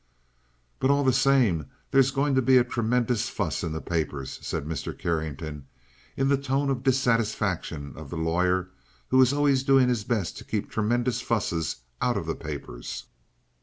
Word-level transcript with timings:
"But, 0.79 0.89
all 0.89 1.03
the 1.03 1.13
same, 1.13 1.67
there's 1.91 2.09
going 2.09 2.33
to 2.33 2.41
be 2.41 2.57
a 2.57 2.63
tremendous 2.63 3.29
fuss 3.29 3.63
in 3.63 3.71
the 3.71 3.79
papers," 3.81 4.39
said 4.41 4.65
Mr. 4.65 4.97
Carrington, 4.97 5.67
in 6.17 6.27
the 6.27 6.37
tone 6.41 6.71
of 6.71 6.81
dissatisfaction 6.81 7.93
of 7.95 8.09
the 8.09 8.17
lawyer 8.17 8.71
who 9.09 9.21
is 9.21 9.31
always 9.31 9.61
doing 9.63 9.89
his 9.89 10.03
best 10.03 10.39
to 10.39 10.43
keep 10.43 10.71
tremendous 10.71 11.21
fusses 11.21 11.81
out 12.01 12.17
of 12.17 12.25
the 12.25 12.33
papers. 12.35 13.05